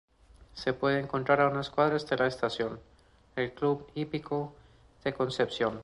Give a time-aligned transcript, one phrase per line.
[0.55, 2.79] Se puede encontrar a unas cuadras de la Estación,
[3.35, 4.51] el Club Hípico
[5.03, 5.79] de Concepción.